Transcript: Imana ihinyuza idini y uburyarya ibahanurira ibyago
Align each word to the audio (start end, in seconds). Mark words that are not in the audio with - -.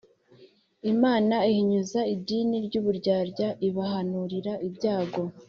Imana 0.91 1.35
ihinyuza 1.49 1.99
idini 2.15 2.57
y 2.71 2.75
uburyarya 2.81 3.47
ibahanurira 3.67 4.53
ibyago 4.67 5.21